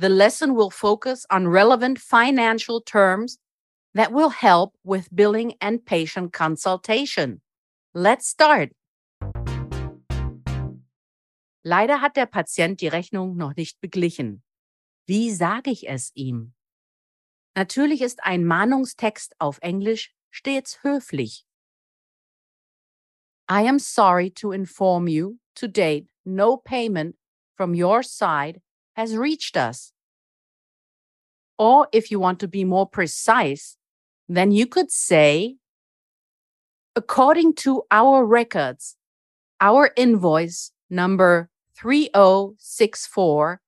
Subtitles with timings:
[0.00, 3.38] the lesson will focus on relevant financial terms
[3.92, 7.42] that will help with billing and patient consultation.
[7.92, 8.70] Let's start.
[11.62, 14.42] Leider hat der Patient die Rechnung noch nicht beglichen.
[15.06, 16.54] Wie sage ich es ihm?
[17.54, 21.44] Natürlich ist ein Mahnungstext auf Englisch stets höflich.
[23.50, 27.16] I am sorry to inform you to date no payment
[27.54, 28.62] from your side
[29.00, 29.92] has reached us.
[31.58, 33.78] Or if you want to be more precise,
[34.28, 35.56] then you could say,
[36.94, 38.96] according to our records,
[39.58, 43.62] our invoice number 3064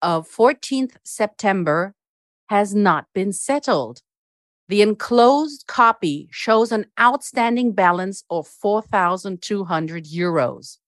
[0.00, 1.94] of 14th September
[2.46, 4.00] has not been settled.
[4.68, 10.78] The enclosed copy shows an outstanding balance of 4,200 euros.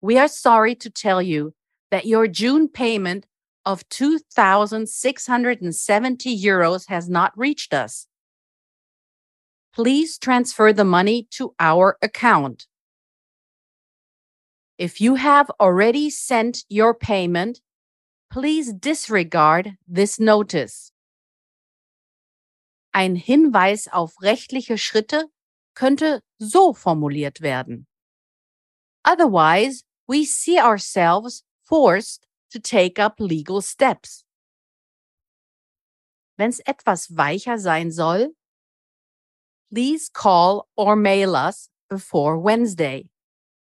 [0.00, 1.55] We are sorry to tell you
[1.90, 3.26] that your June payment
[3.64, 8.06] of 2,670 euros has not reached us.
[9.74, 12.66] Please transfer the money to our account.
[14.78, 17.60] If you have already sent your payment,
[18.30, 20.92] please disregard this notice.
[22.94, 25.24] Ein Hinweis auf rechtliche Schritte
[25.74, 27.86] könnte so formuliert werden.
[29.04, 34.24] Otherwise, we see ourselves forced to take up legal steps.
[36.38, 38.34] Wenn etwas weicher sein soll,
[39.72, 43.08] please call or mail us before Wednesday,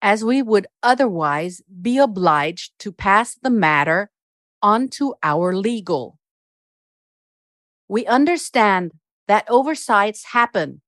[0.01, 4.09] as we would otherwise be obliged to pass the matter
[4.61, 6.17] on to our legal.
[7.87, 8.91] We understand
[9.27, 10.81] that oversights happen,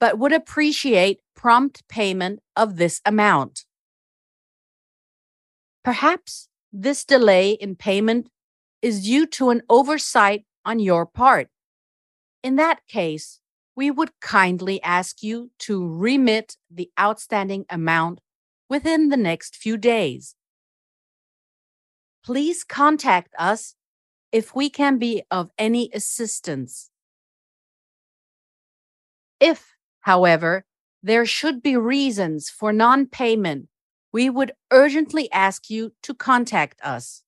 [0.00, 3.66] but would appreciate prompt payment of this amount.
[5.82, 8.28] Perhaps this delay in payment
[8.82, 11.48] is due to an oversight on your part.
[12.42, 13.40] In that case,
[13.74, 18.20] we would kindly ask you to remit the outstanding amount
[18.68, 20.34] within the next few days.
[22.22, 23.74] Please contact us
[24.32, 26.90] if we can be of any assistance.
[29.40, 30.64] If, however,
[31.02, 33.68] there should be reasons for non payment
[34.12, 37.22] we would urgently ask you to contact us.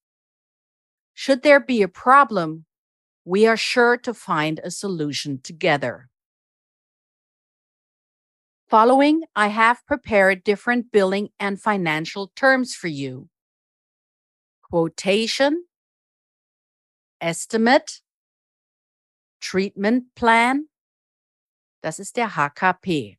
[1.14, 2.64] Should there be a problem,
[3.24, 6.08] we are sure to find a solution together.
[8.68, 13.28] Following, I have prepared different billing and financial terms for you.
[14.62, 15.64] Quotation,
[17.20, 18.00] Estimate,
[19.40, 20.68] Treatment Plan,
[21.82, 23.18] das ist der HKP.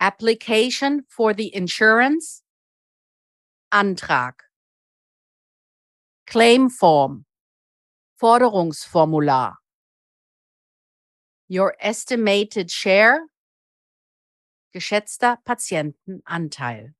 [0.00, 2.42] Application for the insurance.
[3.72, 4.34] Antrag.
[6.26, 7.24] Claim Form.
[8.20, 9.54] Forderungsformular.
[11.48, 13.26] Your estimated share.
[14.74, 16.94] Geschätzter Patientenanteil.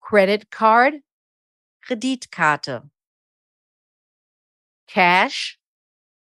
[0.00, 0.94] Credit Card.
[1.84, 2.88] Kreditkarte.
[4.86, 5.58] Cash.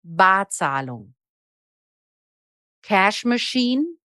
[0.03, 1.13] Barzahlung.
[2.81, 3.98] Cash Machine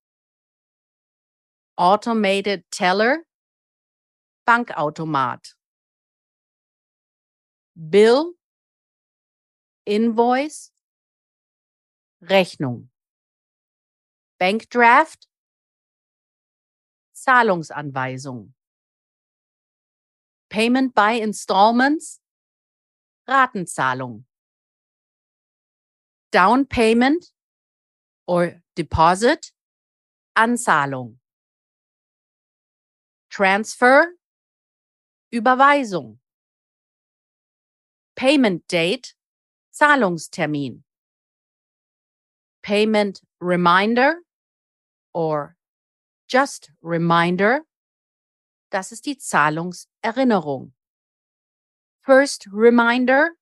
[1.77, 3.25] Automated Teller,
[4.47, 5.55] Bankautomat.
[7.75, 8.35] Bill,
[9.85, 10.71] Invoice,
[12.23, 12.89] Rechnung.
[14.39, 15.27] Bankdraft,
[17.15, 18.53] Zahlungsanweisung.
[20.50, 22.20] Payment by Installments,
[23.29, 24.25] Ratenzahlung.
[26.31, 27.32] Down Payment
[28.27, 29.53] or Deposit,
[30.37, 31.19] Anzahlung.
[33.34, 34.14] Transfer,
[35.32, 36.20] Überweisung.
[38.14, 39.16] Payment Date,
[39.72, 40.84] Zahlungstermin.
[42.62, 44.22] Payment Reminder
[45.12, 45.56] or
[46.28, 47.62] Just Reminder,
[48.70, 50.72] das ist die Zahlungserinnerung.
[52.02, 53.32] First Reminder,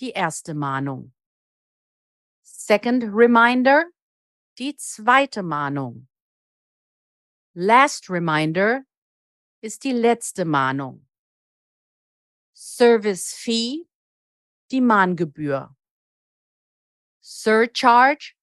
[0.00, 1.14] die erste Mahnung.
[2.42, 3.86] Second Reminder,
[4.58, 6.06] die zweite Mahnung.
[7.54, 8.84] Last Reminder,
[9.60, 11.06] ist die letzte Mahnung.
[12.54, 13.86] Service Fee,
[14.70, 15.74] die Mahngebühr.
[17.20, 18.34] Surcharge,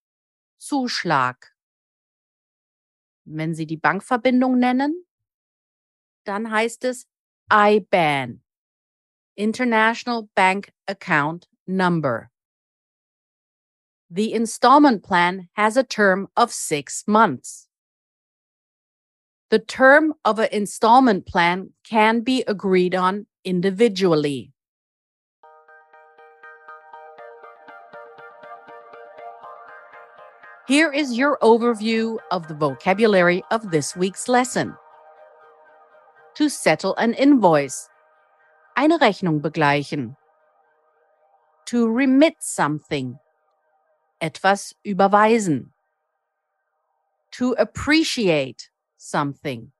[0.58, 1.56] Zuschlag.
[3.26, 5.06] Wenn Sie die Bankverbindung nennen,
[6.24, 7.08] dann heißt es
[7.52, 8.44] IBAN,
[9.36, 12.32] International Bank Account Number.
[14.10, 17.67] The installment plan has a term of six months.
[19.50, 24.52] The term of an installment plan can be agreed on individually.
[30.68, 34.76] Here is your overview of the vocabulary of this week's lesson.
[36.36, 37.88] To settle an invoice.
[38.76, 40.18] Eine Rechnung begleichen.
[41.68, 43.18] To remit something
[44.22, 45.68] etwas überweisen.
[47.32, 49.72] To appreciate something.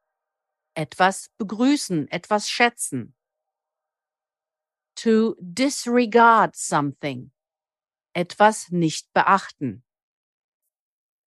[0.76, 3.16] Etwas begrüßen, etwas schätzen.
[4.96, 7.32] To disregard something.
[8.14, 9.84] Etwas nicht beachten.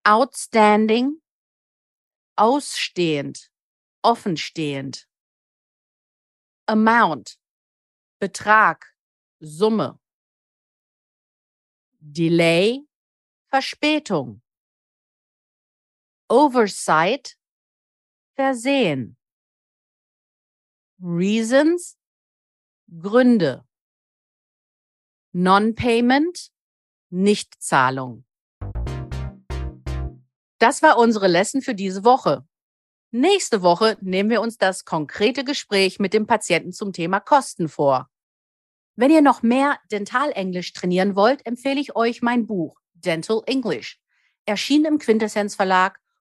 [0.04, 1.20] Outstanding.
[2.36, 3.50] Ausstehend,
[4.02, 5.06] offenstehend.
[6.66, 7.38] Amount.
[8.18, 8.94] Betrag,
[9.40, 9.98] Summe.
[12.00, 12.86] Delay
[13.50, 14.42] Verspätung.
[16.28, 17.36] Oversight,
[18.40, 19.18] Versehen.
[20.98, 21.98] Reasons,
[22.88, 23.66] Gründe.
[25.32, 26.50] Non-Payment,
[27.10, 28.24] Nichtzahlung.
[30.58, 32.48] Das war unsere Lesson für diese Woche.
[33.10, 38.08] Nächste Woche nehmen wir uns das konkrete Gespräch mit dem Patienten zum Thema Kosten vor.
[38.96, 44.00] Wenn ihr noch mehr Dentalenglisch trainieren wollt, empfehle ich euch mein Buch Dental English,
[44.46, 45.99] erschienen im Quintessenz Verlag